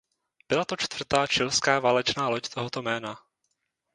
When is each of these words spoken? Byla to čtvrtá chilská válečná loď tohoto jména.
Byla 0.49 0.65
to 0.65 0.75
čtvrtá 0.77 1.25
chilská 1.27 1.79
válečná 1.79 2.29
loď 2.29 2.49
tohoto 2.49 2.81
jména. 2.81 3.17